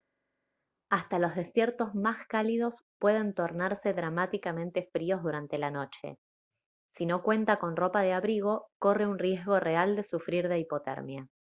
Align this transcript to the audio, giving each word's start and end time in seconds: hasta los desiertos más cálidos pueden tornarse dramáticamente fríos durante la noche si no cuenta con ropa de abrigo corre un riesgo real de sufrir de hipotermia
hasta 0.89 1.19
los 1.19 1.35
desiertos 1.35 1.93
más 1.93 2.25
cálidos 2.25 2.87
pueden 2.99 3.35
tornarse 3.35 3.93
dramáticamente 3.93 4.89
fríos 4.91 5.21
durante 5.21 5.59
la 5.59 5.69
noche 5.69 6.17
si 6.95 7.05
no 7.05 7.21
cuenta 7.21 7.59
con 7.59 7.75
ropa 7.75 8.01
de 8.01 8.13
abrigo 8.13 8.71
corre 8.79 9.05
un 9.05 9.19
riesgo 9.19 9.59
real 9.59 9.95
de 9.95 10.01
sufrir 10.01 10.47
de 10.49 10.57
hipotermia 10.57 11.27